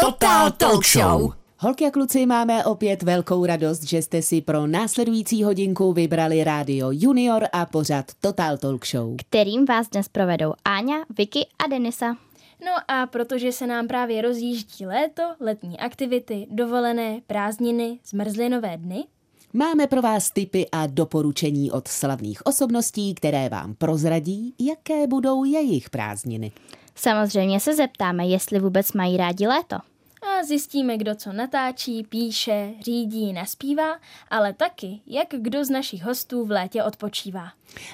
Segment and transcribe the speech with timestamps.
[0.00, 1.32] Total Talk Show.
[1.58, 6.88] Holky a kluci, máme opět velkou radost, že jste si pro následující hodinku vybrali rádio
[6.92, 9.16] Junior a pořad Total Talk Show.
[9.16, 12.06] kterým vás dnes provedou Áňa, Vicky a Denisa.
[12.64, 19.04] No a protože se nám právě rozjíždí léto, letní aktivity, dovolené, prázdniny, zmrzlinové dny,
[19.52, 25.90] Máme pro vás tipy a doporučení od slavných osobností, které vám prozradí, jaké budou jejich
[25.90, 26.52] prázdniny.
[26.94, 29.76] Samozřejmě se zeptáme, jestli vůbec mají rádi léto.
[30.22, 33.98] A zjistíme, kdo co natáčí, píše, řídí, naspívá,
[34.30, 37.48] ale taky, jak kdo z našich hostů v létě odpočívá.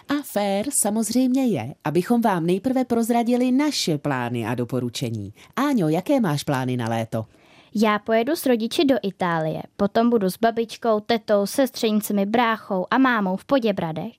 [0.09, 5.35] A fér samozřejmě je, abychom vám nejprve prozradili naše plány a doporučení.
[5.57, 7.27] Áňo, jaké máš plány na léto?
[7.75, 13.37] Já pojedu s rodiči do Itálie, potom budu s babičkou, tetou, sestřenicemi, bráchou a mámou
[13.37, 14.13] v Poděbradech.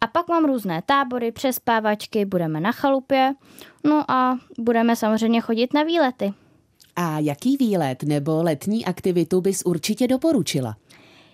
[0.00, 3.34] A pak mám různé tábory, přespávačky, budeme na chalupě,
[3.84, 6.34] no a budeme samozřejmě chodit na výlety.
[7.00, 10.76] A jaký výlet nebo letní aktivitu bys určitě doporučila?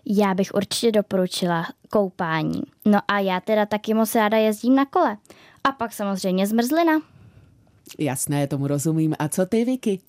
[0.06, 2.62] Já bych určitě doporučila koupání.
[2.84, 5.16] No a já teda taky moc ráda jezdím na kole.
[5.64, 6.92] A pak samozřejmě zmrzlina.
[7.98, 9.14] Jasné, tomu rozumím.
[9.18, 10.00] A co ty, Vicky?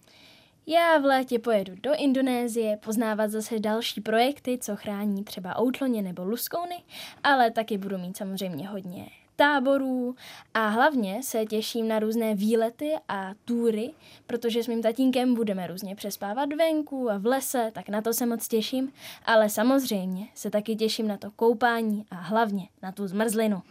[0.68, 6.24] Já v létě pojedu do Indonésie poznávat zase další projekty, co chrání třeba outloně nebo
[6.24, 6.76] luskouny,
[7.24, 10.16] ale taky budu mít samozřejmě hodně táborů
[10.54, 13.92] a hlavně se těším na různé výlety a túry,
[14.28, 18.26] protože s mým tatínkem budeme různě přespávat venku a v lese, tak na to se
[18.26, 18.94] moc těším,
[19.26, 23.62] ale samozřejmě se taky těším na to koupání a hlavně na tu zmrzlinu.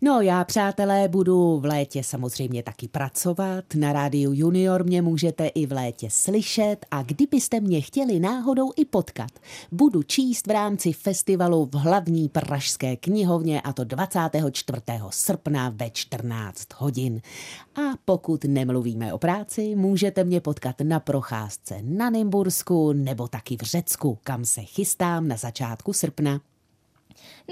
[0.00, 3.64] No já, přátelé, budu v létě samozřejmě taky pracovat.
[3.74, 8.84] Na rádiu Junior mě můžete i v létě slyšet a kdybyste mě chtěli náhodou i
[8.84, 9.30] potkat,
[9.72, 14.82] budu číst v rámci festivalu v hlavní pražské knihovně a to 24.
[15.10, 17.20] srpna ve 14 hodin.
[17.76, 23.62] A pokud nemluvíme o práci, můžete mě potkat na procházce na Nymbursku nebo taky v
[23.62, 26.40] Řecku, kam se chystám na začátku srpna.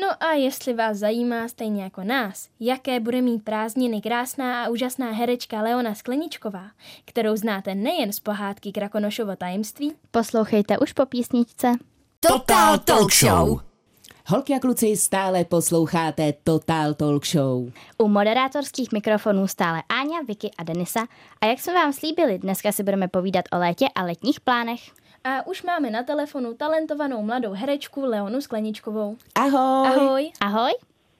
[0.00, 5.10] No a jestli vás zajímá stejně jako nás, jaké bude mít prázdniny krásná a úžasná
[5.10, 6.64] herečka Leona Skleničková,
[7.04, 11.72] kterou znáte nejen z pohádky Krakonošovo tajemství, Poslouchejte už po písničce.
[12.20, 13.60] Total Talk Show.
[14.26, 17.70] Holky a kluci, stále posloucháte Total Talk Show.
[17.98, 21.00] U moderátorských mikrofonů stále Áňa, Vicky a Denisa.
[21.40, 24.80] A jak jsme vám slíbili, dneska si budeme povídat o létě a letních plánech.
[25.28, 29.16] A už máme na telefonu talentovanou mladou herečku Leonu Skleničkovou.
[29.34, 29.88] Ahoj!
[29.88, 30.30] Ahoj!
[30.40, 30.72] Ahoj.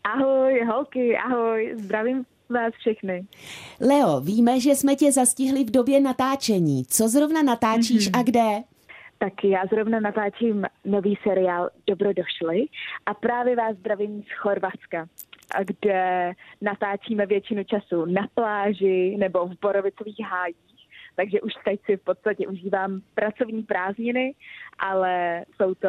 [0.04, 3.26] Ahoj, holky, ahoj, zdravím vás všechny.
[3.80, 6.84] Leo, víme, že jsme tě zastihli v době natáčení.
[6.84, 8.62] Co zrovna natáčíš a kde?
[9.18, 12.66] Tak já zrovna natáčím nový seriál Dobrodošli
[13.06, 15.06] a právě vás zdravím z Chorvatska,
[15.54, 20.67] a kde natáčíme většinu času na pláži nebo v borovicových hájích.
[21.18, 24.34] Takže už teď si v podstatě užívám pracovní prázdniny,
[24.78, 25.88] ale jsou to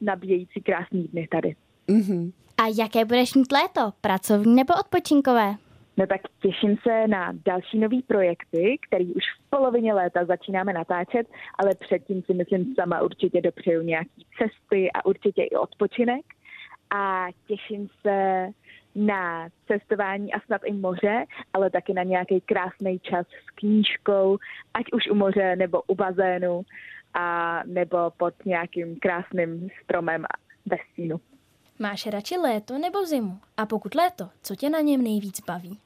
[0.00, 1.54] nabíjející krásný dny tady.
[1.88, 2.32] Mhm.
[2.58, 3.92] A jaké budeš mít léto?
[4.00, 5.54] Pracovní nebo odpočinkové?
[5.96, 11.26] No tak těším se na další nový projekty, který už v polovině léta začínáme natáčet,
[11.58, 16.24] ale předtím si myslím sama určitě dopřeju nějaký cesty a určitě i odpočinek.
[16.96, 18.48] A těším se
[18.94, 24.38] na cestování a snad i moře, ale taky na nějaký krásný čas s knížkou,
[24.74, 26.62] ať už u moře nebo u bazénu,
[27.14, 30.24] a nebo pod nějakým krásným stromem
[30.66, 31.20] ve stínu.
[31.78, 33.38] Máš radši léto nebo zimu?
[33.56, 35.78] A pokud léto, co tě na něm nejvíc baví?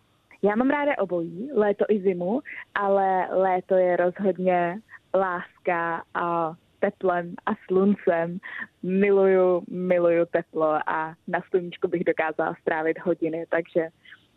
[0.43, 2.41] Já mám ráda obojí, léto i zimu,
[2.75, 4.79] ale léto je rozhodně
[5.15, 8.39] láska a teplem a sluncem.
[8.83, 13.89] Miluju, miluju teplo a na sluníčku bych dokázala strávit hodiny, takže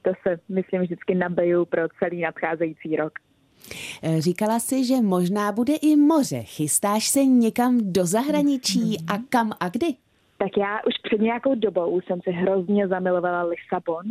[0.02, 3.14] to se myslím vždycky nabeju pro celý nadcházející rok.
[4.04, 6.42] E, Říkala jsi, že možná bude i moře.
[6.42, 9.88] Chystáš se někam do zahraničí a kam a kdy?
[10.38, 14.06] Tak já už před nějakou dobou jsem se hrozně zamilovala Lisabon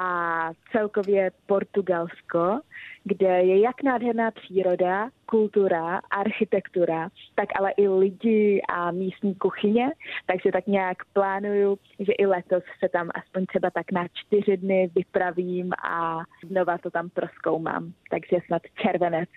[0.00, 2.60] a celkově Portugalsko,
[3.04, 9.90] kde je jak nádherná příroda, kultura, architektura, tak ale i lidi a místní kuchyně.
[10.26, 14.90] Takže tak nějak plánuju, že i letos se tam aspoň třeba tak na čtyři dny
[14.94, 17.92] vypravím a znova to tam proskoumám.
[18.10, 19.28] Takže snad červenec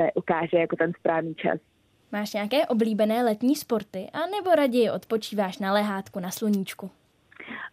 [0.00, 1.58] se ukáže jako ten správný čas.
[2.12, 6.90] Máš nějaké oblíbené letní sporty a nebo raději odpočíváš na lehátku na sluníčku?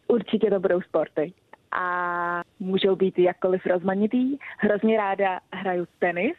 [0.07, 1.33] Určitě to budou sporty.
[1.77, 4.37] A můžou být jakkoliv rozmanitý.
[4.57, 6.37] Hrozně ráda hraju tenis.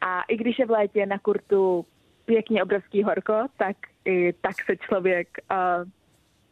[0.00, 1.86] A i když je v létě na kurtu
[2.24, 5.88] pěkně obrovský horko, tak i tak se člověk uh,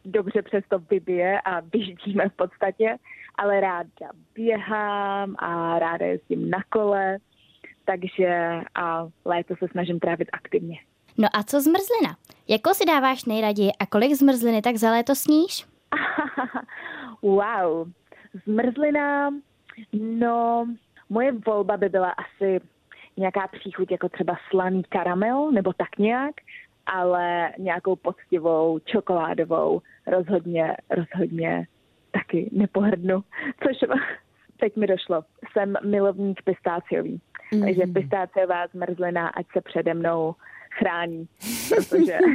[0.05, 2.97] dobře přes to vybije a vyždíme v podstatě.
[3.35, 7.17] Ale ráda běhám a ráda jezdím na kole.
[7.85, 10.79] takže a léto se snažím trávit aktivně.
[11.17, 12.17] No a co zmrzlina?
[12.47, 15.65] Jakou si dáváš nejraději a kolik zmrzliny tak za léto sníš?
[17.21, 17.87] wow,
[18.45, 19.29] zmrzlina,
[19.93, 20.67] no,
[21.09, 22.59] moje volba by byla asi
[23.17, 26.35] nějaká příchuť jako třeba slaný karamel nebo tak nějak,
[26.85, 31.67] ale nějakou poctivou čokoládovou rozhodně, rozhodně
[32.11, 33.23] taky nepohrdnu,
[33.63, 33.77] což
[34.59, 35.23] teď mi došlo.
[35.51, 37.21] Jsem milovník pistáciový,
[37.53, 37.61] mm.
[37.61, 40.35] takže pistáciová zmrzlina, ať se přede mnou
[40.77, 41.27] chrání,
[41.69, 42.17] protože...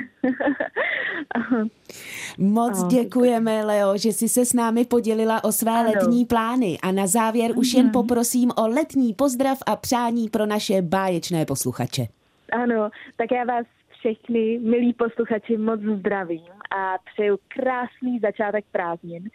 [2.39, 5.91] Moc děkujeme, Leo, že jsi se s námi podělila o své ano.
[5.95, 7.93] letní plány a na závěr už jen mhm.
[7.93, 12.07] poprosím o letní pozdrav a přání pro naše báječné posluchače.
[12.53, 13.67] Ano, tak já vás
[13.99, 19.29] všechny, milí posluchači, moc zdravím a přeju krásný začátek prázdnin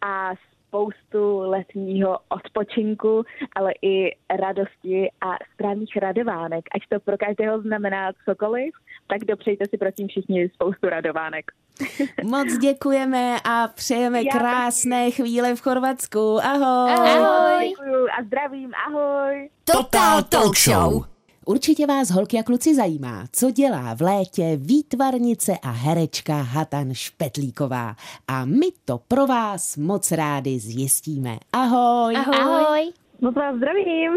[0.00, 0.30] a
[0.72, 3.24] spoustu letního odpočinku,
[3.56, 6.64] ale i radosti a správných radovánek.
[6.74, 8.74] Ať to pro každého znamená cokoliv,
[9.06, 11.44] tak dopřejte si prosím všichni spoustu radovánek.
[12.24, 15.22] Moc děkujeme a přejeme Já krásné taky.
[15.22, 16.38] chvíle v Chorvatsku.
[16.42, 16.92] Ahoj.
[16.92, 17.68] Ahoj.
[17.68, 18.72] Děkuju a zdravím.
[18.86, 19.50] Ahoj.
[19.64, 21.11] Total Talk Show.
[21.46, 27.94] Určitě vás holky a kluci zajímá, co dělá v létě výtvarnice a herečka Hatan Špetlíková.
[28.28, 31.36] A my to pro vás moc rádi zjistíme.
[31.52, 32.16] Ahoj!
[32.16, 32.36] Ahoj!
[32.36, 32.92] Ahoj.
[33.20, 34.12] Moc vás zdravím!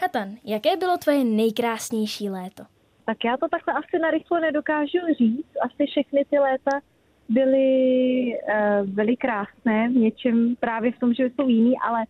[0.00, 2.62] Hatan, jaké bylo tvoje nejkrásnější léto?
[3.06, 5.50] Tak já to takhle asi narychlo nedokážu říct.
[5.62, 6.80] Asi všechny ty léta
[7.28, 7.68] byly,
[8.82, 12.04] uh, byly krásné v něčem právě v tom, že jsou jiný, ale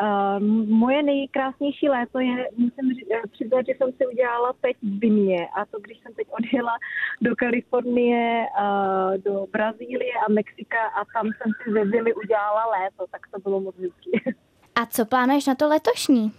[0.00, 5.48] Uh, moje nejkrásnější léto je, musím eh, přiznat, že jsem si udělala teď v zimě
[5.48, 6.72] a to, když jsem teď odjela
[7.20, 13.04] do Kalifornie, uh, do Brazílie a Mexika a tam jsem si ze zimy udělala léto,
[13.10, 14.34] tak to bylo moc hezky.
[14.74, 16.32] A co plánuješ na to letošní?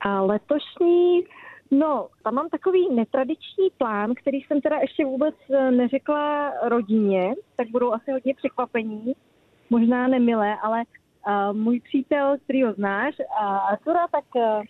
[0.00, 1.24] A letošní,
[1.70, 5.34] no, tam mám takový netradiční plán, který jsem teda ještě vůbec
[5.70, 9.12] neřekla rodině, tak budou asi hodně překvapení,
[9.70, 10.84] možná nemilé, ale
[11.52, 14.62] Můj přítel, který ho znáš, uh, Artura, tak uh,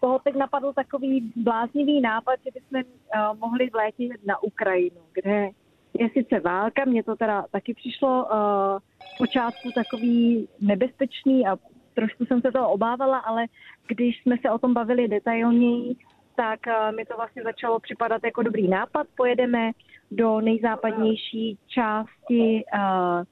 [0.00, 5.50] toho teď napadl takový bláznivý nápad, že bychom uh, mohli vlétit na Ukrajinu, kde
[5.94, 8.30] je sice válka, mně to teda taky přišlo uh,
[9.18, 11.56] počátku takový nebezpečný a
[11.94, 13.46] trošku jsem se toho obávala, ale
[13.86, 15.96] když jsme se o tom bavili detailněji,
[16.36, 19.06] tak uh, mi to vlastně začalo připadat jako dobrý nápad.
[19.16, 19.70] Pojedeme
[20.10, 23.24] do nejzápadnější části uh,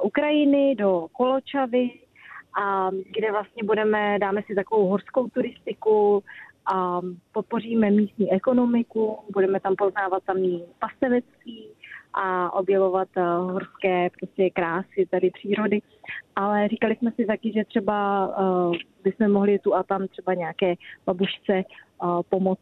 [0.00, 1.90] Ukrajiny, do Koločavy,
[2.62, 6.24] a kde vlastně budeme, dáme si takovou horskou turistiku
[6.74, 7.00] a
[7.32, 11.68] podpoříme místní ekonomiku, budeme tam poznávat tamní pastevectví
[12.14, 15.82] a objevovat eh, horské prostě krásy tady přírody.
[16.36, 20.74] Ale říkali jsme si taky, že třeba uh, bychom mohli tu a tam třeba nějaké
[21.06, 21.62] babušce
[22.02, 22.60] uh, pomoct.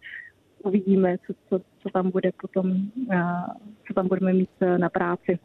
[0.63, 3.47] Uvidíme, co, co, co tam bude potom, uh,
[3.87, 5.39] co tam budeme mít na práci.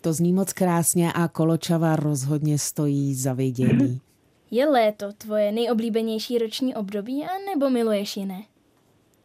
[0.00, 4.00] To zní moc krásně a Koločava rozhodně stojí za vidění.
[4.50, 8.42] Je léto tvoje nejoblíbenější roční období a nebo miluješ jiné?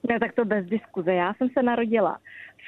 [0.10, 1.14] Ne, tak to bez diskuze.
[1.14, 2.18] Já jsem se narodila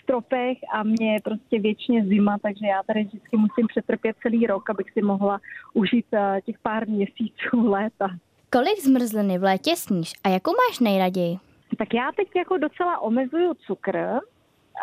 [0.04, 4.48] v tropech a mě je prostě věčně zima, takže já tady vždycky musím přetrpět celý
[4.48, 5.40] rok, abych si mohla
[5.74, 8.08] užít eh, těch pár měsíců léta.
[8.52, 11.38] Kolik zmrzliny v létě sníš a jakou máš nejraději?
[11.78, 13.98] Tak já teď jako docela omezuju cukr,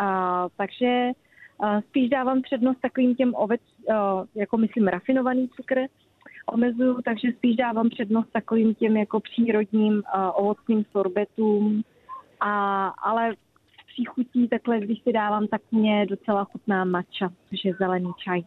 [0.00, 1.10] a, takže
[1.88, 3.60] Spíš dávám přednost takovým těm ovec,
[4.34, 5.80] jako myslím rafinovaný cukr,
[6.46, 10.02] omezuju, takže spíš dávám přednost takovým těm jako přírodním
[10.34, 11.82] ovocným sorbetům,
[12.40, 13.34] a, ale
[13.86, 18.42] příchutí takhle, když si dávám, tak mě docela chutná matcha, což je zelený čaj.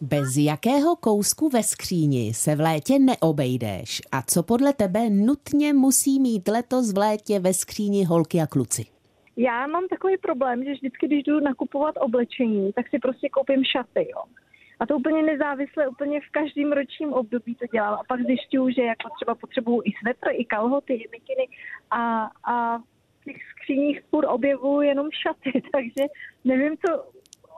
[0.00, 6.20] Bez jakého kousku ve skříni se v létě neobejdeš a co podle tebe nutně musí
[6.20, 8.95] mít letos v létě ve skříni holky a kluci?
[9.36, 14.08] Já mám takový problém, že vždycky, když jdu nakupovat oblečení, tak si prostě koupím šaty,
[14.10, 14.22] jo.
[14.80, 17.94] A to úplně nezávisle, úplně v každém ročním období to dělám.
[17.94, 21.48] A pak zjišťuju, že jako třeba potřebuju i svetr, i kalhoty, i mikiny
[21.90, 26.08] a, a v těch skříních furt objevuju jenom šaty, takže
[26.44, 27.04] nevím, co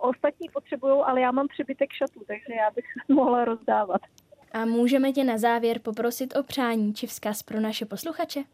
[0.01, 4.01] ostatní potřebují, ale já mám přebytek šatů, takže já bych mohla rozdávat.
[4.53, 8.45] A můžeme tě na závěr poprosit o přání či vzkaz pro naše posluchače?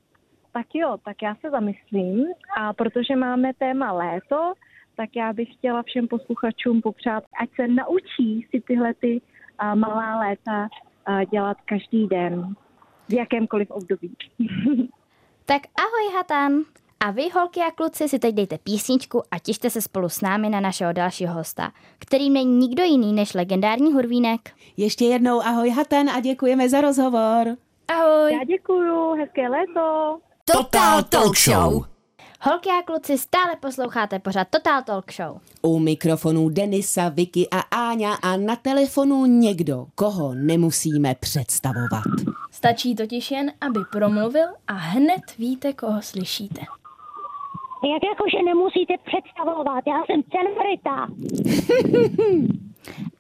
[0.55, 4.53] Tak jo, tak já se zamyslím a protože máme téma léto,
[4.97, 9.21] tak já bych chtěla všem posluchačům popřát, ať se naučí si tyhle ty
[9.59, 10.69] a, malá léta
[11.07, 12.55] a, dělat každý den,
[13.09, 14.17] v jakémkoliv období.
[15.45, 16.65] tak ahoj Hatan!
[17.01, 20.49] A vy, holky a kluci, si teď dejte písničku a těšte se spolu s námi
[20.51, 24.41] na našeho dalšího hosta, kterým není nikdo jiný než legendární Hurvínek.
[24.77, 27.57] Ještě jednou ahoj Hatan a děkujeme za rozhovor.
[27.89, 28.33] Ahoj.
[28.33, 30.19] Já děkuju, hezké léto.
[30.53, 31.85] Total Talk Show.
[32.41, 35.41] Holky a kluci, stále posloucháte pořád Total Talk Show.
[35.63, 42.05] U mikrofonů Denisa, Vicky a Áňa a na telefonu někdo, koho nemusíme představovat.
[42.51, 46.61] Stačí totiž jen, aby promluvil a hned víte, koho slyšíte.
[47.93, 51.09] Jak jako, že nemusíte představovat, já jsem celebrita.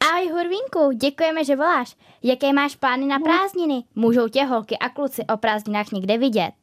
[0.10, 1.96] Ahoj Hurvínku, děkujeme, že voláš.
[2.22, 3.84] Jaké máš plány na prázdniny?
[3.94, 6.54] Můžou tě holky a kluci o prázdninách někde vidět?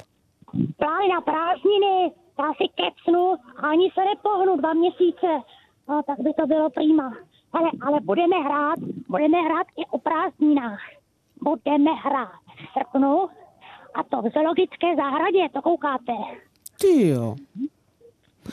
[0.77, 5.27] Plány na prázdniny, já si kecnu a ani se nepohnu dva měsíce.
[5.89, 7.13] No, tak by to bylo prima.
[7.53, 8.79] Ale, ale budeme hrát,
[9.09, 10.81] budeme hrát i o prázdninách.
[11.41, 13.29] Budeme hrát v srpnu
[13.93, 16.13] a to v zoologické zahradě, to koukáte.
[16.81, 17.35] Ty jo.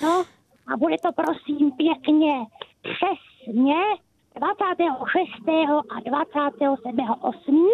[0.02, 0.24] No
[0.72, 2.46] a bude to prosím pěkně
[2.82, 3.74] přesně
[4.34, 5.48] 26.
[5.96, 7.16] a 27.
[7.20, 7.68] 8.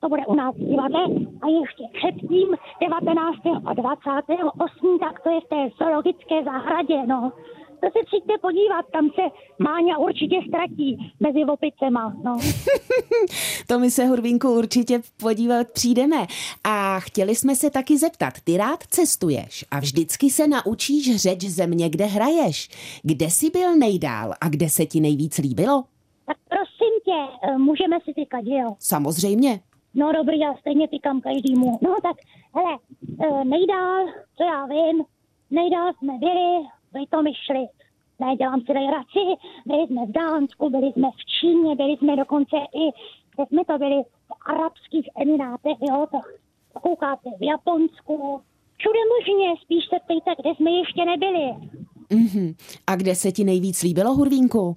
[0.00, 1.04] To bude u nás v divadle
[1.42, 2.48] a ještě předtím
[2.80, 3.36] 19.
[3.64, 4.98] a 28.
[4.98, 7.32] tak to je v té zoologické zahradě, no.
[7.80, 9.22] To se přijďte podívat, tam se
[9.58, 12.38] Máňa určitě ztratí mezi opicema, no.
[13.66, 16.26] To my se, Hurvínku, určitě podívat přijdeme.
[16.64, 21.88] A chtěli jsme se taky zeptat, ty rád cestuješ a vždycky se naučíš řeč země,
[21.90, 22.68] kde hraješ.
[23.02, 25.84] Kde jsi byl nejdál a kde se ti nejvíc líbilo?
[26.26, 28.74] Tak prosím tě, eh, můžeme si tykat, že jo?
[28.78, 29.60] Samozřejmě.
[29.94, 31.78] No dobrý, já stejně tykám každému.
[31.82, 32.16] No tak,
[32.54, 32.78] hele,
[33.24, 35.04] eh, nejdál, co já vím,
[35.50, 37.66] nejdál jsme byli, vy to myšli.
[38.20, 39.20] Ne, dělám si legraci,
[39.66, 42.84] byli jsme v Dánsku, byli jsme v Číně, byli jsme dokonce i,
[43.34, 46.20] kde jsme to byli, v Arabských Emirátech, jo, to,
[46.72, 48.40] to koukáte v Japonsku,
[48.76, 51.54] všude možně, spíš se ptejte, kde jsme ještě nebyli.
[52.10, 52.54] Mhm.
[52.86, 54.76] A kde se ti nejvíc líbilo, Hurvínku?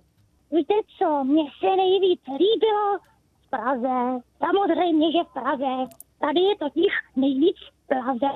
[0.52, 3.00] Víte co, mně se nejvíc líbilo
[3.56, 4.22] Praze.
[4.40, 5.72] Samozřejmě, že v Praze.
[6.20, 8.32] Tady je totiž nejvíc v Praze.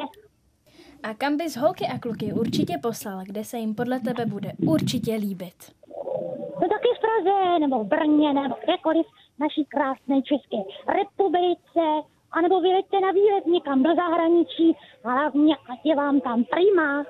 [1.03, 5.15] A kam bys holky a kluky určitě poslal, kde se jim podle tebe bude určitě
[5.15, 5.55] líbit?
[6.61, 9.05] No taky v Praze, nebo v Brně, nebo kdekoliv
[9.37, 10.57] v naší krásné České
[10.99, 11.83] republice,
[12.31, 17.05] anebo vyleďte na výlet někam do zahraničí, hlavně ať je vám tam prima.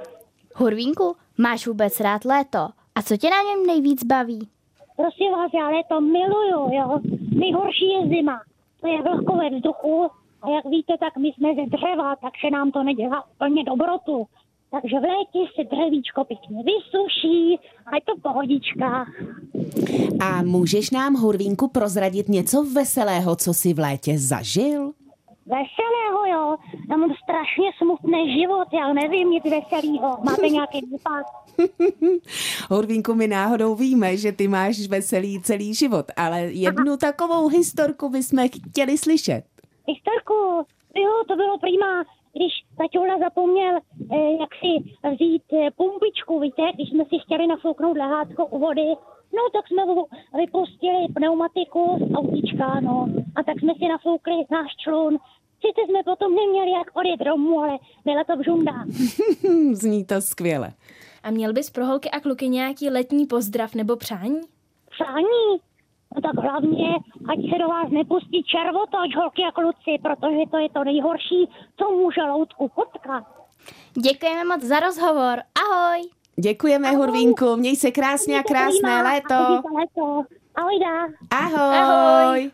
[0.56, 2.60] Hurvínku, máš vůbec rád léto?
[2.96, 4.50] A co tě na něm nejvíc baví?
[4.96, 7.00] Prosím vás, já léto miluju, jo.
[7.36, 8.42] Nejhorší je zima.
[8.82, 10.08] To je vlhko ve vzduchu
[10.42, 14.28] a jak víte, tak my jsme ze dřeva, takže nám to nedělá úplně dobrotu.
[14.72, 19.06] Takže v létě se dřevíčko pěkně vysuší a je to pohodička.
[20.20, 24.92] A můžeš nám, Hurvínku, prozradit něco veselého, co jsi v létě zažil?
[25.46, 26.58] Veselého, jo.
[26.90, 30.18] Já mám strašně smutný život, já nevím nic veselého.
[30.24, 31.26] Máte nějaký výpad?
[32.70, 38.48] Hurvínku, my náhodou víme, že ty máš veselý celý život, ale jednu takovou historku bychom
[38.70, 39.44] chtěli slyšet.
[39.88, 40.34] Historku,
[40.96, 43.78] jo, to bylo prima, když taťula zapomněl,
[44.12, 48.88] eh, jak si vzít eh, pumpičku, víte, když jsme si chtěli nafouknout lehátko u vody,
[49.36, 49.84] no tak jsme
[50.38, 55.18] vypustili pneumatiku z autíčka, no, a tak jsme si nafoukli náš člun.
[55.66, 58.72] Sice jsme potom neměli jak odjet domů, ale byla to bžunda.
[58.72, 60.74] Hm, Zní to skvěle.
[61.24, 64.42] A měl bys pro holky a kluky nějaký letní pozdrav nebo přání?
[64.90, 65.60] Přání?
[66.16, 66.90] No tak hlavně,
[67.30, 71.92] ať se do vás nepustí červotoč, holky a kluci, protože to je to nejhorší, co
[71.92, 73.24] může loutku potkat.
[73.94, 75.40] Děkujeme moc za rozhovor.
[75.66, 76.02] Ahoj!
[76.40, 79.36] Děkujeme, Hurvínku, měj se krásně a krásné léto.
[79.76, 80.24] Léto.
[80.56, 81.08] Ahojda.
[81.32, 81.78] Ahoj.
[81.78, 82.52] Ahoj.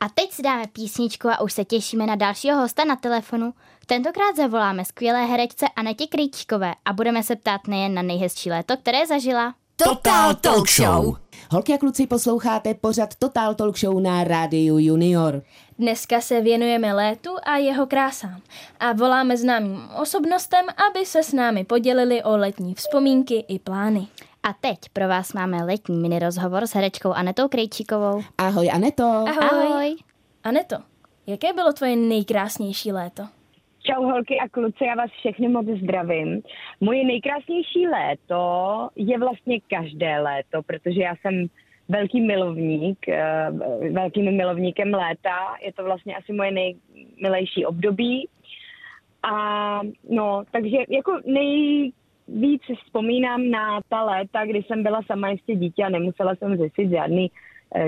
[0.00, 3.54] A teď si dáme písničku a už se těšíme na dalšího hosta na telefonu.
[3.86, 9.06] Tentokrát zavoláme skvělé herečce Anetě Krýčkové a budeme se ptát nejen na nejhezčí léto, které
[9.06, 9.54] zažila.
[9.84, 11.16] Total Talk Show.
[11.50, 15.42] Holky a kluci, posloucháte pořad Total Talk Show na rádiu Junior.
[15.78, 18.40] Dneska se věnujeme létu a jeho krásám
[18.80, 24.06] a voláme známým osobnostem, aby se s námi podělili o letní vzpomínky i plány.
[24.42, 28.22] A teď pro vás máme letní mini rozhovor s herečkou Anetou Krejčíkovou.
[28.38, 29.04] Ahoj, Aneto.
[29.04, 29.66] Ahoj.
[29.66, 29.96] Ahoj.
[30.44, 30.76] Aneto,
[31.26, 33.22] jaké bylo tvoje nejkrásnější léto?
[33.90, 36.42] Čau holky a kluci, já vás všechny moc zdravím.
[36.80, 41.46] Moje nejkrásnější léto je vlastně každé léto, protože já jsem
[41.88, 43.50] velký milovník, eh,
[43.92, 45.56] velkým milovníkem léta.
[45.64, 48.28] Je to vlastně asi moje nejmilejší období.
[49.22, 49.80] A
[50.10, 55.88] no, takže jako nejvíc vzpomínám na ta léta, kdy jsem byla sama ještě dítě a
[55.88, 57.30] nemusela jsem řešit žádný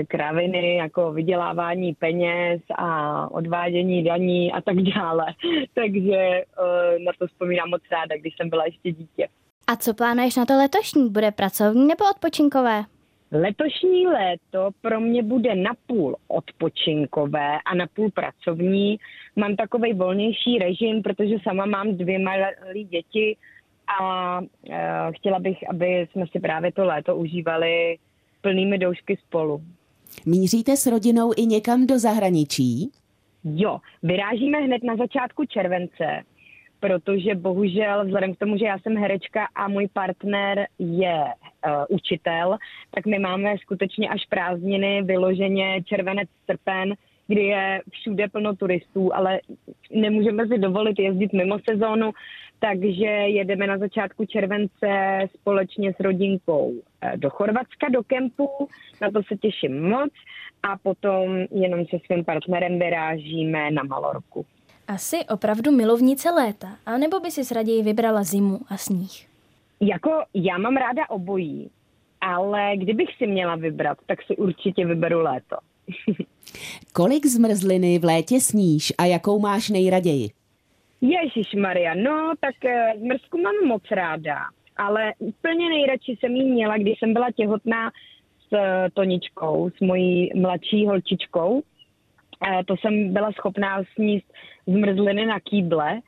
[0.07, 5.25] kraviny, jako vydělávání peněz a odvádění daní a tak dále.
[5.73, 9.27] Takže eh, na to vzpomínám moc ráda, když jsem byla ještě dítě.
[9.67, 11.09] A co plánuješ na to letošní?
[11.09, 12.83] Bude pracovní nebo odpočinkové?
[13.31, 18.97] Letošní léto pro mě bude napůl odpočinkové a napůl pracovní.
[19.35, 22.51] Mám takový volnější režim, protože sama mám dvě malé
[22.89, 23.37] děti
[24.01, 24.45] a uh,
[25.15, 27.97] chtěla bych, aby jsme si právě to léto užívali
[28.43, 29.61] plnými doušky spolu.
[30.25, 32.91] Míříte s rodinou i někam do zahraničí?
[33.43, 36.23] Jo, vyrážíme hned na začátku července,
[36.79, 42.57] protože bohužel vzhledem k tomu, že já jsem herečka a můj partner je uh, učitel,
[42.95, 46.93] tak my máme skutečně až prázdniny, vyloženě červenec, srpen,
[47.27, 49.39] kdy je všude plno turistů, ale
[49.91, 52.11] nemůžeme si dovolit jezdit mimo sezónu,
[52.59, 56.73] takže jedeme na začátku července společně s rodinkou
[57.15, 58.49] do Chorvatska, do kempu,
[59.01, 60.11] na to se těším moc
[60.63, 64.45] a potom jenom se svým partnerem vyrážíme na Malorku.
[64.87, 69.27] Asi opravdu milovnice léta, anebo by si raději vybrala zimu a sníh?
[69.81, 71.69] Jako já mám ráda obojí,
[72.21, 75.57] ale kdybych si měla vybrat, tak si určitě vyberu léto.
[76.93, 80.29] Kolik zmrzliny v létě sníš a jakou máš nejraději?
[81.01, 84.37] Ježíš Maria, no tak eh, zmrzku mám moc ráda,
[84.77, 87.91] ale úplně nejradši jsem jí měla, když jsem byla těhotná
[88.49, 91.61] s eh, Toničkou, s mojí mladší holčičkou.
[92.47, 94.33] Eh, to jsem byla schopná sníst
[94.67, 95.99] zmrzliny na kýble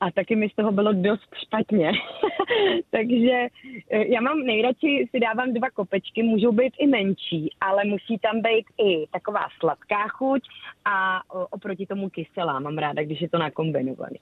[0.00, 1.92] a taky mi z toho bylo dost špatně.
[2.90, 3.46] Takže
[3.90, 8.40] eh, já mám nejradši, si dávám dva kopečky, můžou být i menší, ale musí tam
[8.40, 10.42] být i taková sladká chuť
[10.84, 12.60] a oproti tomu kyselá.
[12.60, 14.18] Mám ráda, když je to nakombinovaný.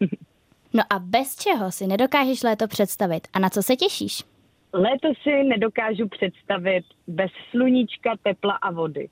[0.74, 4.24] no a bez čeho si nedokážeš léto představit a na co se těšíš?
[4.72, 9.08] Léto si nedokážu představit bez sluníčka, tepla a vody.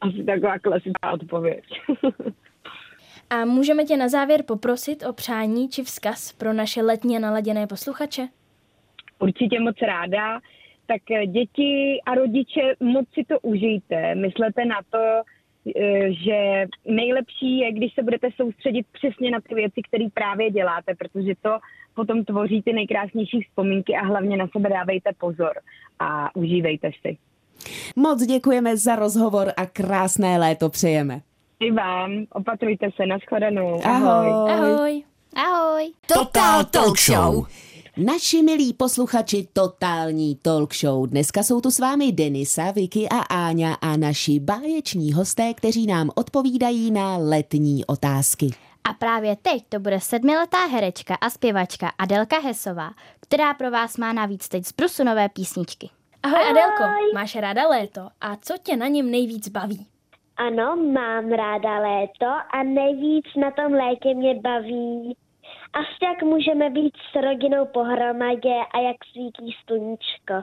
[0.00, 1.64] Asi taková klasická odpověď.
[3.30, 8.28] A můžeme tě na závěr poprosit o přání či vzkaz pro naše letně naladěné posluchače?
[9.18, 10.40] Určitě moc ráda.
[10.86, 14.14] Tak eh, děti a rodiče, moc si to užijte.
[14.14, 15.22] Myslete na to,
[16.24, 21.32] že nejlepší je, když se budete soustředit přesně na ty věci, které právě děláte, protože
[21.42, 21.58] to
[21.94, 25.52] potom tvoří ty nejkrásnější vzpomínky a hlavně na sebe dávejte pozor
[25.98, 27.18] a užívejte si.
[27.96, 31.20] Moc děkujeme za rozhovor a krásné léto přejeme.
[31.60, 33.80] I vám, opatrujte se, nashledanou.
[33.84, 34.52] Ahoj.
[34.52, 35.02] Ahoj.
[35.36, 35.92] Ahoj.
[36.06, 37.46] Total Talk Show.
[38.04, 41.06] Naši milí posluchači Totální Talk Show.
[41.06, 46.10] Dneska jsou tu s vámi Denisa, Vicky a Áňa a naši báječní hosté, kteří nám
[46.14, 48.46] odpovídají na letní otázky.
[48.84, 54.12] A právě teď to bude sedmiletá herečka a zpěvačka Adelka Hesová, která pro vás má
[54.12, 55.90] navíc teď z nové písničky.
[56.22, 59.86] Ahoj, Ahoj Adelko, máš ráda léto a co tě na něm nejvíc baví?
[60.36, 65.16] Ano, mám ráda léto a nejvíc na tom létě mě baví
[65.72, 70.34] asi jak můžeme být s rodinou pohromadě a jak svítí sluníčko.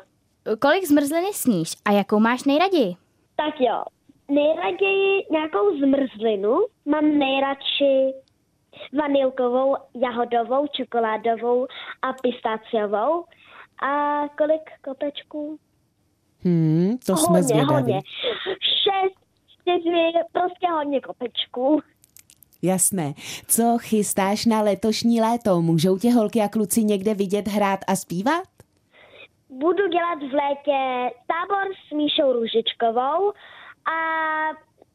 [0.59, 2.95] Kolik zmrzliny sníš a jakou máš nejraději?
[3.36, 3.83] Tak jo,
[4.27, 6.57] nejraději nějakou zmrzlinu.
[6.86, 8.13] Mám nejradši
[9.01, 11.67] vanilkovou, jahodovou, čokoládovou
[12.01, 13.25] a pistáciovou.
[13.83, 15.57] A kolik kopečků?
[16.43, 17.73] Hmm, to jsme hodně, zvědaví.
[17.73, 18.01] hodně.
[18.83, 19.15] Šest,
[19.47, 21.81] čtyři, prostě hodně kopečků.
[22.63, 23.13] Jasné.
[23.47, 25.62] Co chystáš na letošní léto?
[25.62, 28.43] Můžou tě holky a kluci někde vidět hrát a zpívat?
[29.49, 33.32] Budu dělat v létě tábor s Míšou Růžičkovou
[33.86, 33.99] a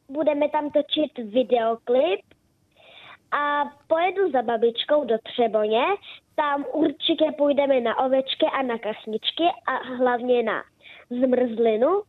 [0.09, 2.21] budeme tam točit videoklip
[3.31, 5.83] a pojedu za babičkou do Třeboně.
[6.35, 10.63] Tam určitě půjdeme na ovečky a na kasničky a hlavně na
[11.09, 12.01] zmrzlinu.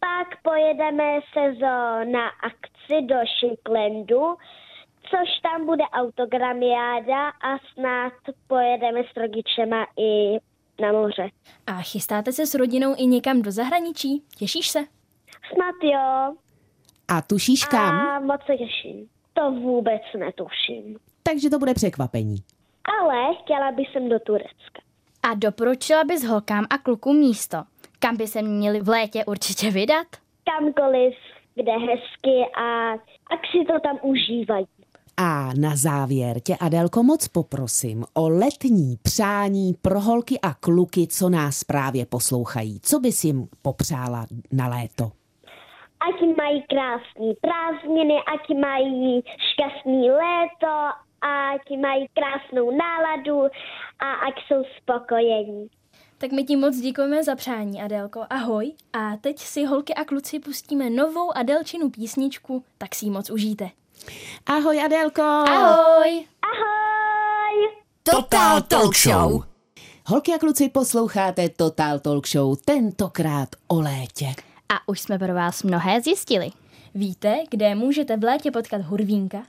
[0.00, 4.36] Pak pojedeme sezo na akci do Shinklandu,
[5.10, 8.12] což tam bude autogramiáda a snad
[8.46, 10.38] pojedeme s rodičema i
[10.82, 11.30] na moře.
[11.66, 14.22] A chystáte se s rodinou i někam do zahraničí?
[14.38, 14.78] Těšíš se?
[15.54, 16.34] Snad jo.
[17.08, 17.94] A tušíš kam?
[18.00, 19.08] A moc se těším.
[19.32, 20.96] To vůbec netuším.
[21.22, 22.36] Takže to bude překvapení.
[22.98, 24.82] Ale chtěla bych sem do Turecka.
[25.22, 27.58] A doporučila bys holkám a klukům místo,
[27.98, 30.06] kam by se měli v létě určitě vydat?
[30.44, 31.14] Kamkoliv,
[31.54, 32.92] kde hezky a
[33.30, 34.66] ať si to tam užívají.
[35.24, 41.28] A na závěr tě, Adelko, moc poprosím o letní přání pro holky a kluky, co
[41.28, 42.80] nás právě poslouchají.
[42.80, 45.04] Co bys jim popřála na léto?
[46.08, 50.74] Ať mají krásné prázdniny, ať mají šťastný léto,
[51.20, 53.40] ať mají krásnou náladu
[53.98, 55.66] a ať jsou spokojení.
[56.18, 58.24] Tak my ti moc děkujeme za přání, Adelko.
[58.30, 58.72] Ahoj.
[58.92, 63.81] A teď si holky a kluci pustíme novou Adelčinu písničku, tak si ji moc užijte.
[64.46, 65.22] Ahoj, Adelko!
[65.22, 66.24] Ahoj!
[66.42, 67.68] Ahoj!
[68.02, 69.42] Total Talk Show.
[70.06, 74.26] Holky a kluci, posloucháte Total Talk Show, tentokrát o létě.
[74.68, 76.50] A už jsme pro vás mnohé zjistili.
[76.94, 79.42] Víte, kde můžete v létě potkat hurvínka?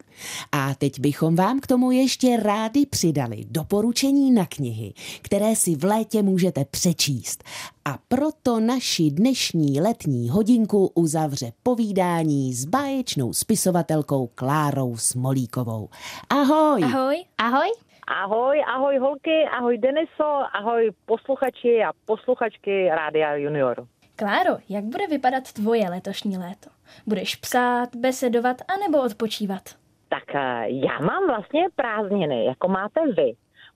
[0.51, 5.83] A teď bychom vám k tomu ještě rádi přidali doporučení na knihy, které si v
[5.83, 7.43] létě můžete přečíst.
[7.85, 15.89] A proto naši dnešní letní hodinku uzavře povídání s báječnou spisovatelkou Klárou Smolíkovou.
[16.29, 16.83] Ahoj!
[16.83, 17.23] Ahoj.
[17.37, 17.69] Ahoj.
[18.07, 23.87] Ahoj, ahoj holky, ahoj Deniso, ahoj posluchači a posluchačky Rádia Junior.
[24.15, 26.69] Kláro, jak bude vypadat tvoje letošní léto?
[27.07, 29.61] Budeš psát, besedovat anebo odpočívat?
[30.09, 33.33] Tak eh, já mám vlastně prázdniny, jako máte vy,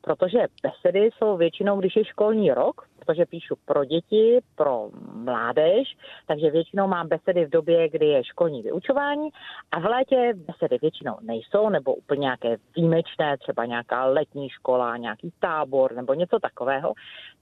[0.08, 6.52] protože besedy jsou většinou, když je školní rok, protože píšu pro děti, pro mládež, takže
[6.52, 9.30] většinou mám besedy v době, kdy je školní vyučování
[9.72, 15.34] a v létě besedy většinou nejsou, nebo úplně nějaké výjimečné, třeba nějaká letní škola, nějaký
[15.40, 16.94] tábor nebo něco takového.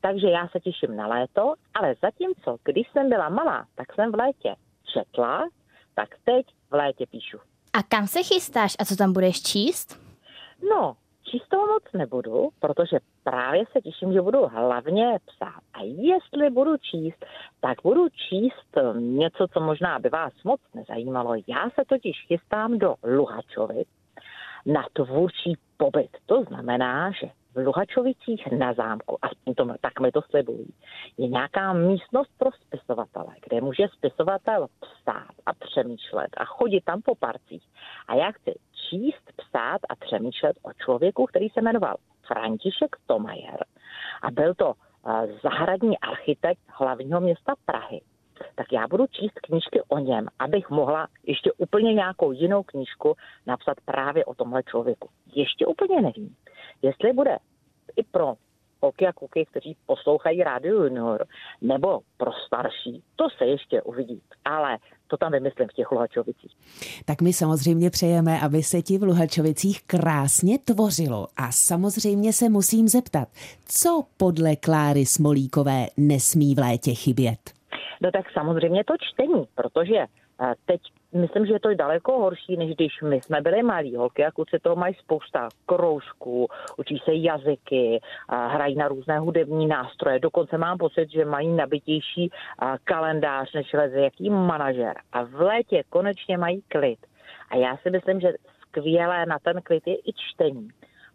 [0.01, 4.15] Takže já se těším na léto, ale zatímco, když jsem byla malá, tak jsem v
[4.15, 4.55] létě
[4.93, 5.47] četla,
[5.95, 7.37] tak teď v létě píšu.
[7.73, 9.99] A kam se chystáš a co tam budeš číst?
[10.69, 15.61] No, číst toho moc nebudu, protože právě se těším, že budu hlavně psát.
[15.73, 17.25] A jestli budu číst,
[17.61, 21.35] tak budu číst něco, co možná by vás moc nezajímalo.
[21.47, 23.87] Já se totiž chystám do Luhačovic
[24.65, 26.17] na tvůrčí pobyt.
[26.25, 30.73] To znamená, že v Luhačovicích na zámku, aspoň to, tak mi to slibují,
[31.17, 37.15] je nějaká místnost pro spisovatele, kde může spisovatel psát a přemýšlet a chodit tam po
[37.15, 37.63] parcích.
[38.07, 38.53] A já chci
[38.89, 41.95] číst, psát a přemýšlet o člověku, který se jmenoval
[42.27, 43.65] František Tomajer
[44.21, 48.01] a byl to eh, zahradní architekt hlavního města Prahy
[48.55, 53.15] tak já budu číst knížky o něm, abych mohla ještě úplně nějakou jinou knížku
[53.47, 55.09] napsat právě o tomhle člověku.
[55.35, 56.35] Ještě úplně nevím,
[56.81, 57.37] jestli bude
[57.95, 58.33] i pro
[58.85, 61.25] holky a kluky, kteří poslouchají Radio Junior,
[61.61, 64.21] nebo pro starší, to se ještě uvidí.
[64.45, 66.51] Ale to tam vymyslím v těch Luhačovicích.
[67.05, 71.27] Tak my samozřejmě přejeme, aby se ti v Luhačovicích krásně tvořilo.
[71.37, 73.27] A samozřejmě se musím zeptat,
[73.65, 77.39] co podle Kláry Smolíkové nesmí v létě chybět?
[78.01, 80.81] No tak samozřejmě to čtení, protože eh, teď
[81.15, 83.95] myslím, že je to daleko horší, než když my jsme byli malí.
[83.95, 86.47] Holky a kluci toho mají spousta kroužků,
[86.77, 87.99] učí se jazyky,
[88.29, 90.19] hrají na různé hudební nástroje.
[90.19, 92.31] Dokonce mám pocit, že mají nabitější
[92.83, 94.93] kalendář než leze jaký manažer.
[95.13, 96.99] A v létě konečně mají klid.
[97.49, 100.69] A já si myslím, že skvělé na ten klid je i čtení,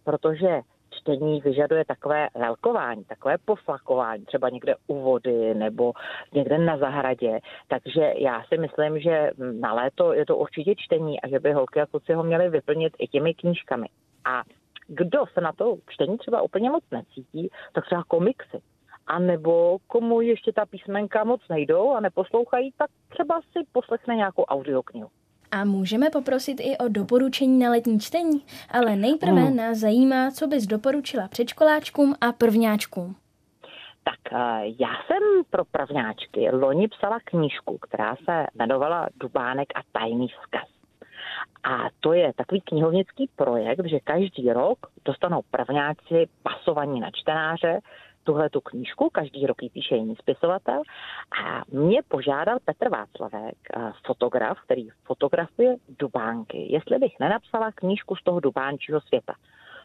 [0.05, 0.61] protože
[1.01, 5.93] čtení vyžaduje takové velkování, takové poflakování, třeba někde u vody nebo
[6.33, 7.41] někde na zahradě.
[7.69, 11.81] Takže já si myslím, že na léto je to určitě čtení a že by holky
[11.81, 13.87] a kluci ho měli vyplnit i těmi knížkami.
[14.25, 14.43] A
[14.89, 18.61] kdo se na to čtení třeba úplně moc necítí, tak třeba komiksy.
[19.07, 24.43] A nebo komu ještě ta písmenka moc nejdou a neposlouchají, tak třeba si poslechne nějakou
[24.45, 25.09] audioknihu.
[25.53, 29.57] A můžeme poprosit i o doporučení na letní čtení, ale nejprve hmm.
[29.57, 33.17] nás zajímá, co bys doporučila předškoláčkům a prvňáčkům.
[34.05, 40.29] Tak eh, já jsem pro prvňáčky loni psala knížku, která se jmenovala Dubánek a tajný
[40.29, 40.69] vzkaz.
[41.63, 47.81] A to je takový knihovnický projekt, že každý rok dostanou prvňáci pasovaní na čtenáře
[48.31, 50.83] tuhle tu knížku, každý rok ji píše jiný spisovatel
[51.45, 58.23] a mě požádal Petr Václavek, eh, fotograf, který fotografuje dubánky, jestli bych nenapsala knížku z
[58.23, 59.35] toho dubánčího světa.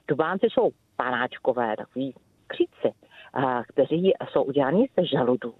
[0.07, 2.13] Dubánci jsou panáčkové, takový
[2.47, 5.53] kříci, eh, kteří jsou udělaní ze žaludů.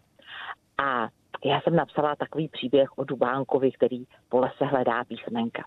[0.78, 1.08] A
[1.46, 5.64] já jsem napsala takový příběh o Dubánkovi, který po lese hledá písmenka.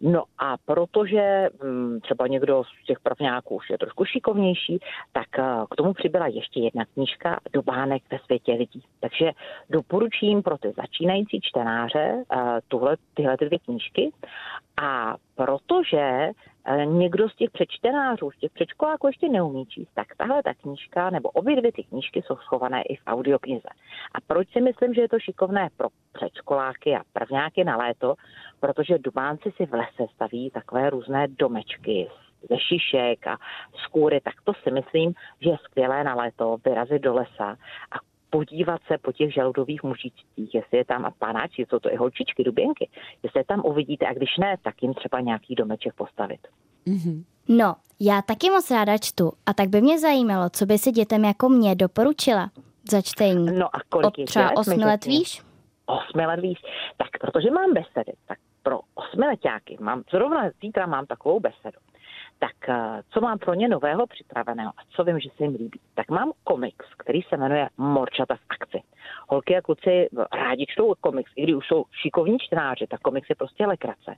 [0.00, 4.78] No a protože hm, třeba někdo z těch prvňáků už je trošku šikovnější,
[5.12, 8.82] tak eh, k tomu přibyla ještě jedna knížka Dubánek ve světě lidí.
[9.00, 9.30] Takže
[9.70, 14.12] doporučím pro ty začínající čtenáře eh, tuhle, tyhle ty dvě knížky
[14.82, 16.30] a protože
[16.66, 21.10] Eh, někdo z těch přečtenářů, z těch předškoláků ještě neumí číst, tak tahle ta knížka,
[21.10, 23.68] nebo obě dvě ty knížky jsou schované i v audioknize.
[24.14, 28.14] A proč si myslím, že je to šikovné pro předškoláky a prvňáky na léto?
[28.60, 32.08] Protože Dubánci si v lese staví takové různé domečky
[32.50, 33.36] ze šišek a
[33.84, 37.56] skůry, tak to si myslím, že je skvělé na léto vyrazit do lesa
[37.90, 41.96] a podívat se po těch žaludových mužičcích, jestli je tam a panáči, jsou to i
[41.96, 42.90] holčičky, duběnky,
[43.22, 46.40] jestli je tam uvidíte a když ne, tak jim třeba nějaký domeček postavit.
[46.86, 47.24] Mm-hmm.
[47.48, 51.24] No, já taky moc ráda čtu a tak by mě zajímalo, co by si dětem
[51.24, 52.50] jako mě doporučila
[52.90, 53.58] za čtení.
[53.58, 55.42] No a kolik Od třeba osmi let víš?
[55.86, 56.58] Osmi let víš,
[56.96, 61.78] tak protože mám besedy, tak pro osmiletáky mám, zrovna zítra mám takovou besedu
[62.38, 65.80] Tak eh, co mám pro ně nového připraveného a co vím, že se jim líbí?
[65.94, 68.82] Tak mám komiks, který se jmenuje Morčata v akci.
[69.28, 73.36] Holky a kluci rádi čtou komiks, i když už jsou šikovní čtenáři, tak komiks je
[73.36, 74.16] prostě lekrace.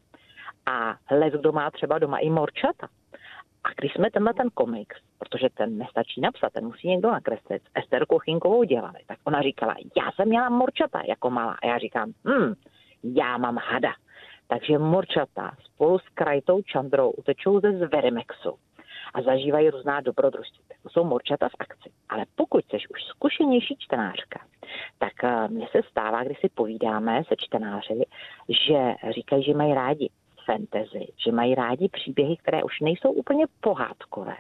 [0.66, 2.88] A les, kdo má třeba doma i morčata.
[3.64, 7.70] A když jsme tenhle ten komiks, protože ten nestačí napsat, ten musí někdo nakreslit, s
[7.74, 11.57] Ester Kochinkovou dělali, tak ona říkala, já jsem měla morčata jako malá.
[11.62, 12.55] A já říkám, hm,
[13.02, 13.92] já mám hada.
[14.48, 18.59] Takže morčata spolu s Krajtou Čandrou utečou ze Zverimexu
[19.14, 20.64] a zažívají různá dobrodružství.
[20.82, 21.90] To jsou morčata v akci.
[22.09, 24.40] Ale pokud jsi už zkušenější čtenářka,
[24.98, 28.04] tak eh, mně se stává, když si povídáme se čtenáři,
[28.68, 30.11] že říkají, že mají rádi
[30.46, 34.37] fantasy, že mají rádi příběhy, které už nejsou úplně pohádkové,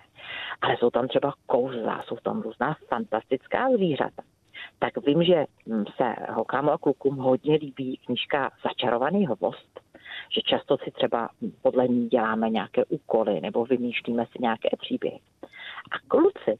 [0.62, 4.22] ale jsou tam třeba kouzla, jsou tam různá fantastická zvířata.
[4.78, 9.80] Tak vím, že hm, se holkám a klukům hodně líbí knížka Začarovaný hvost,
[10.30, 11.28] že často si třeba
[11.62, 15.20] podle ní děláme nějaké úkoly nebo vymýšlíme si nějaké příběhy.
[15.92, 16.58] A kluci,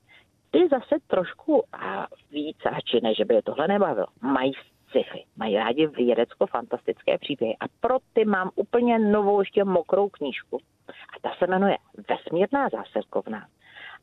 [0.51, 4.53] ty zase trošku a víc radši, než by je tohle nebavilo, mají
[4.89, 7.57] sci-fi, mají rádi vědecko-fantastické příběhy.
[7.61, 10.59] A pro ty mám úplně novou ještě mokrou knížku.
[10.89, 11.77] A ta se jmenuje
[12.09, 13.47] Vesmírná zásilkovna.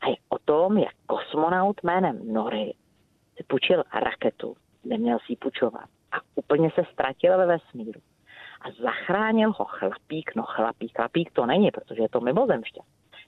[0.01, 2.73] A je o tom, jak kosmonaut jménem Nory
[3.37, 5.89] si půjčil raketu, neměl si ji půjčovat.
[6.11, 8.01] A úplně se ztratil ve vesmíru
[8.63, 12.81] a zachránil ho chlapík, no chlapík, chlapík to není, protože je to mimozemště,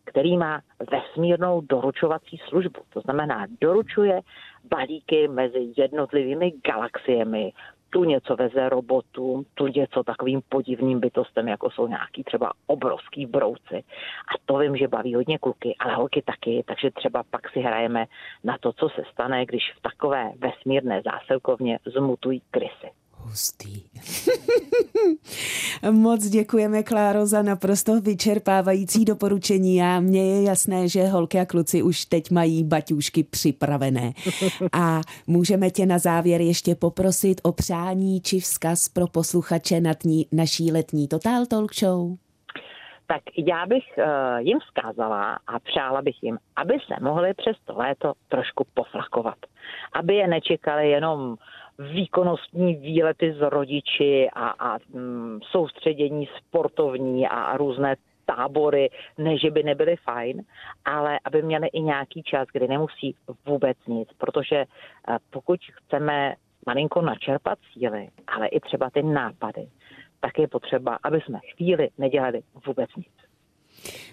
[0.04, 2.82] který má vesmírnou doručovací službu.
[2.89, 4.21] To znamená, doručuje
[4.69, 7.54] balíky mezi jednotlivými galaxiemi,
[7.89, 13.84] tu něco veze robotům, tu něco takovým podivným bytostem, jako jsou nějaký třeba obrovský brouci.
[14.28, 18.06] A to vím, že baví hodně kluky, ale holky taky, takže třeba pak si hrajeme
[18.43, 22.91] na to, co se stane, když v takové vesmírné zásilkovně zmutují krysy.
[23.26, 23.84] Hustý.
[25.92, 31.84] Moc děkujeme, Kláro, za naprosto vyčerpávající doporučení a mně je jasné, že holky a kluci
[31.84, 34.14] už teď mají baťůžky připravené.
[34.74, 40.28] A můžeme tě na závěr ještě poprosit o přání či vzkaz pro posluchače na tní,
[40.32, 42.18] naší letní Total Talk Show?
[43.08, 47.78] tak já bych uh, jim vzkázala a přála bych jim, aby se mohli přes to
[47.78, 49.38] léto trošku poflakovat.
[49.94, 51.36] Aby je nečekali jenom
[51.80, 59.52] výkonnostní výlety s rodiči a, a mm, soustředění sportovní a, a různé tábory, ne, že
[59.52, 60.42] by nebyly fajn,
[60.86, 66.36] ale aby měli i nějaký čas, kdy nemusí vůbec nic, protože eh, pokud chceme
[66.68, 69.68] malinko načerpat síly, ale i třeba ty nápady,
[70.20, 73.14] tak je potřeba, aby jsme chvíli nedělali vůbec nic.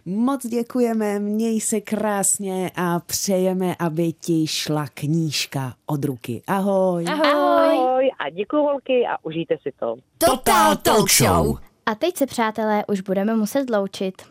[0.05, 6.43] Moc děkujeme, měj se krásně a přejeme, aby ti šla knížka od ruky.
[6.47, 7.05] Ahoj.
[7.09, 7.79] Ahoj.
[7.79, 9.97] Ahoj a děkuji holky a užijte si to.
[10.19, 11.59] Total Talk Show.
[11.87, 14.23] A teď se, přátelé, už budeme muset loučit.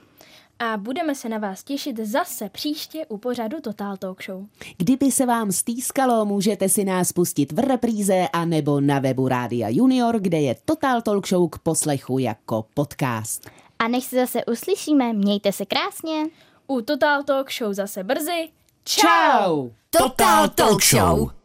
[0.59, 4.45] A budeme se na vás těšit zase příště u pořadu Total Talk Show.
[4.77, 9.69] Kdyby se vám stýskalo, můžete si nás pustit v repríze a nebo na webu Rádia
[9.69, 13.49] Junior, kde je Total Talk Show k poslechu jako podcast.
[13.81, 16.25] A než se zase uslyšíme, mějte se krásně.
[16.67, 18.49] U Total Talk Show zase brzy.
[18.85, 19.69] Ciao!
[19.89, 21.40] Total Talk Show.